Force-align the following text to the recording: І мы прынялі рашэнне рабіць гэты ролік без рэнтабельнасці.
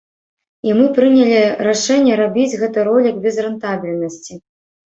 І 0.67 0.71
мы 0.79 0.87
прынялі 0.95 1.41
рашэнне 1.67 2.17
рабіць 2.23 2.57
гэты 2.63 2.89
ролік 2.89 3.23
без 3.29 3.35
рэнтабельнасці. 3.49 4.43